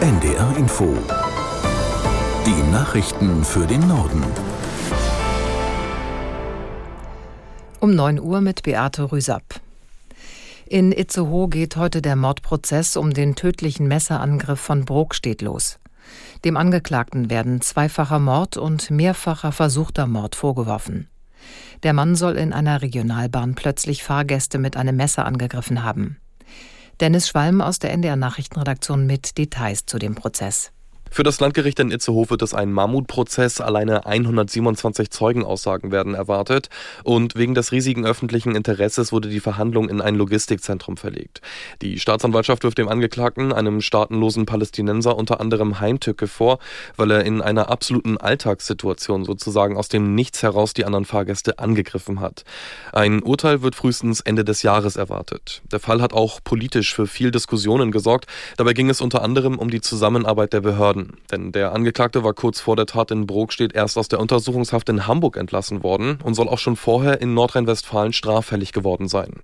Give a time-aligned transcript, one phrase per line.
[0.00, 0.94] NDR Info.
[2.44, 4.22] Die Nachrichten für den Norden.
[7.80, 9.58] Um 9 Uhr mit Beate Rüsapp.
[10.66, 15.78] In Itzehoe geht heute der Mordprozess um den tödlichen Messerangriff von Brokstedt los.
[16.44, 21.08] Dem Angeklagten werden zweifacher Mord und mehrfacher versuchter Mord vorgeworfen.
[21.84, 26.18] Der Mann soll in einer Regionalbahn plötzlich Fahrgäste mit einem Messer angegriffen haben.
[27.00, 30.72] Dennis Schwalm aus der NDR Nachrichtenredaktion mit Details zu dem Prozess.
[31.16, 33.62] Für das Landgericht in Itzehoe wird es ein Mammutprozess.
[33.62, 36.68] Alleine 127 Zeugenaussagen werden erwartet.
[37.04, 41.40] Und wegen des riesigen öffentlichen Interesses wurde die Verhandlung in ein Logistikzentrum verlegt.
[41.80, 46.58] Die Staatsanwaltschaft wirft dem Angeklagten, einem staatenlosen Palästinenser, unter anderem Heimtücke vor,
[46.98, 52.20] weil er in einer absoluten Alltagssituation sozusagen aus dem Nichts heraus die anderen Fahrgäste angegriffen
[52.20, 52.44] hat.
[52.92, 55.62] Ein Urteil wird frühestens Ende des Jahres erwartet.
[55.72, 58.26] Der Fall hat auch politisch für viel Diskussionen gesorgt.
[58.58, 61.05] Dabei ging es unter anderem um die Zusammenarbeit der Behörden.
[61.30, 65.06] Denn der Angeklagte war kurz vor der Tat in Brokstedt erst aus der Untersuchungshaft in
[65.06, 69.40] Hamburg entlassen worden und soll auch schon vorher in Nordrhein-Westfalen straffällig geworden sein.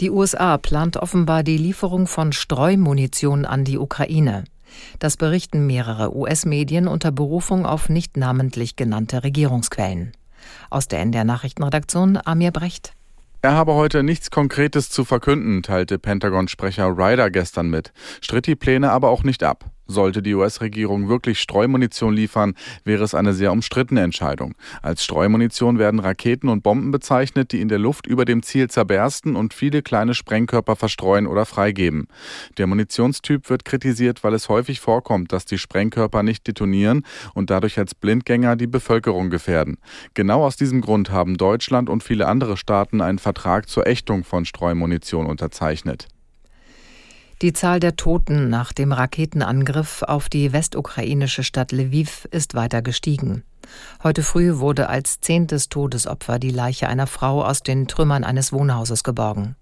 [0.00, 4.44] Die USA plant offenbar die Lieferung von Streumunition an die Ukraine.
[4.98, 10.12] Das berichten mehrere US-Medien unter Berufung auf nicht namentlich genannte Regierungsquellen.
[10.70, 12.92] Aus der NDR Nachrichtenredaktion Amir Brecht.
[13.42, 18.90] Er habe heute nichts Konkretes zu verkünden, teilte Pentagon-Sprecher Ryder gestern mit, stritt die Pläne
[18.90, 19.66] aber auch nicht ab.
[19.86, 22.54] Sollte die US-Regierung wirklich Streumunition liefern,
[22.84, 24.54] wäre es eine sehr umstrittene Entscheidung.
[24.80, 29.36] Als Streumunition werden Raketen und Bomben bezeichnet, die in der Luft über dem Ziel zerbersten
[29.36, 32.08] und viele kleine Sprengkörper verstreuen oder freigeben.
[32.56, 37.78] Der Munitionstyp wird kritisiert, weil es häufig vorkommt, dass die Sprengkörper nicht detonieren und dadurch
[37.78, 39.76] als Blindgänger die Bevölkerung gefährden.
[40.14, 44.44] Genau aus diesem Grund haben Deutschland und viele andere Staaten einen Vertrag zur Ächtung von
[44.44, 46.08] Streumunition unterzeichnet.
[47.42, 53.42] Die Zahl der Toten nach dem Raketenangriff auf die westukrainische Stadt Lviv ist weiter gestiegen.
[54.02, 59.02] Heute früh wurde als zehntes Todesopfer die Leiche einer Frau aus den Trümmern eines Wohnhauses
[59.02, 59.56] geborgen.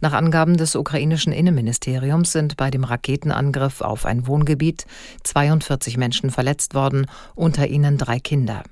[0.00, 4.86] Nach Angaben des ukrainischen Innenministeriums sind bei dem Raketenangriff auf ein Wohngebiet
[5.24, 8.62] 42 Menschen verletzt worden, unter ihnen drei Kinder.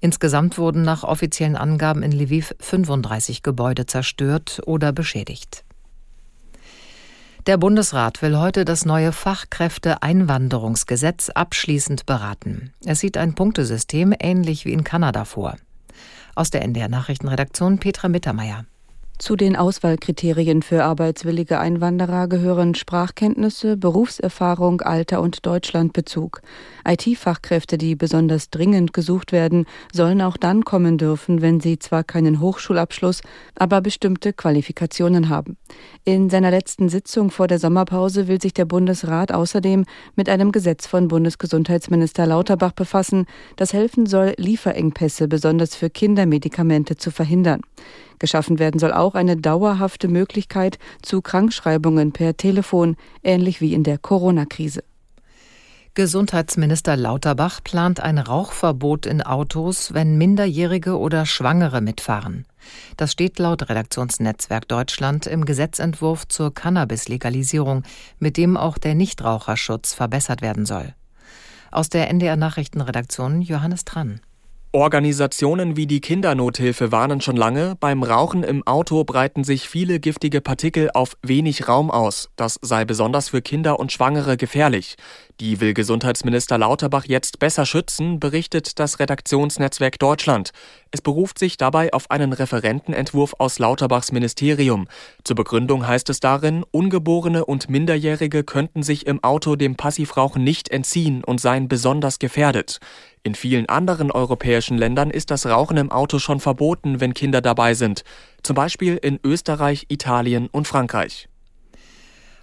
[0.00, 5.64] Insgesamt wurden nach offiziellen Angaben in Lviv 35 Gebäude zerstört oder beschädigt.
[7.48, 12.74] Der Bundesrat will heute das neue Fachkräfteeinwanderungsgesetz abschließend beraten.
[12.84, 15.56] Es sieht ein Punktesystem ähnlich wie in Kanada vor.
[16.34, 18.66] Aus der NDR Nachrichtenredaktion Petra Mittermeier.
[19.18, 26.40] Zu den Auswahlkriterien für arbeitswillige Einwanderer gehören Sprachkenntnisse, Berufserfahrung, Alter und Deutschlandbezug.
[26.86, 32.40] IT-Fachkräfte, die besonders dringend gesucht werden, sollen auch dann kommen dürfen, wenn sie zwar keinen
[32.40, 33.20] Hochschulabschluss,
[33.56, 35.56] aber bestimmte Qualifikationen haben.
[36.04, 39.84] In seiner letzten Sitzung vor der Sommerpause will sich der Bundesrat außerdem
[40.14, 43.26] mit einem Gesetz von Bundesgesundheitsminister Lauterbach befassen,
[43.56, 47.62] das helfen soll, Lieferengpässe besonders für Kindermedikamente zu verhindern.
[48.18, 53.98] Geschaffen werden soll auch eine dauerhafte Möglichkeit zu Krankschreibungen per Telefon, ähnlich wie in der
[53.98, 54.82] Corona-Krise.
[55.98, 62.46] Gesundheitsminister Lauterbach plant ein Rauchverbot in Autos, wenn Minderjährige oder Schwangere mitfahren.
[62.96, 67.82] Das steht laut Redaktionsnetzwerk Deutschland im Gesetzentwurf zur Cannabis-Legalisierung,
[68.20, 70.94] mit dem auch der Nichtraucherschutz verbessert werden soll.
[71.72, 74.20] Aus der NDR Nachrichtenredaktion Johannes Trann.
[74.72, 80.42] Organisationen wie die Kindernothilfe warnen schon lange, beim Rauchen im Auto breiten sich viele giftige
[80.42, 82.28] Partikel auf wenig Raum aus.
[82.36, 84.96] Das sei besonders für Kinder und Schwangere gefährlich.
[85.40, 90.50] Die will Gesundheitsminister Lauterbach jetzt besser schützen, berichtet das Redaktionsnetzwerk Deutschland.
[90.90, 94.88] Es beruft sich dabei auf einen Referentenentwurf aus Lauterbachs Ministerium.
[95.22, 100.70] Zur Begründung heißt es darin, Ungeborene und Minderjährige könnten sich im Auto dem Passivrauchen nicht
[100.70, 102.80] entziehen und seien besonders gefährdet.
[103.22, 107.74] In vielen anderen europäischen Ländern ist das Rauchen im Auto schon verboten, wenn Kinder dabei
[107.74, 108.02] sind.
[108.42, 111.28] Zum Beispiel in Österreich, Italien und Frankreich.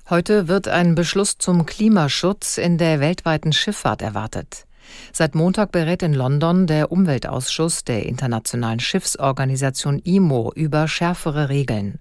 [0.07, 4.67] Heute wird ein Beschluss zum Klimaschutz in der weltweiten Schifffahrt erwartet.
[5.11, 11.97] Seit Montag berät in London der Umweltausschuss der Internationalen Schiffsorganisation IMO über schärfere Regeln.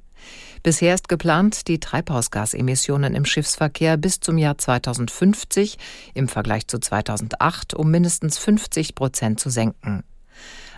[0.63, 5.79] Bisher ist geplant, die Treibhausgasemissionen im Schiffsverkehr bis zum Jahr 2050
[6.13, 10.05] im Vergleich zu 2008 um mindestens 50 Prozent zu senken.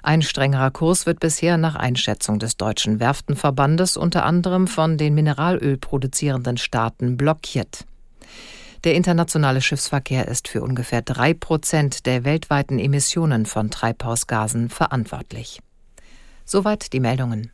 [0.07, 5.79] Ein strengerer Kurs wird bisher nach Einschätzung des Deutschen Werftenverbandes unter anderem von den Mineralöl
[5.79, 7.87] produzierenden Staaten blockiert.
[8.85, 15.59] Der internationale Schiffsverkehr ist für ungefähr drei Prozent der weltweiten Emissionen von Treibhausgasen verantwortlich.
[16.45, 17.51] Soweit die Meldungen.